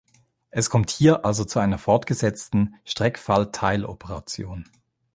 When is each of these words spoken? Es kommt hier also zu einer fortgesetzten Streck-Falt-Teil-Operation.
Es 0.49 0.71
kommt 0.71 0.89
hier 0.89 1.25
also 1.25 1.45
zu 1.45 1.59
einer 1.59 1.77
fortgesetzten 1.77 2.73
Streck-Falt-Teil-Operation. 2.85 4.67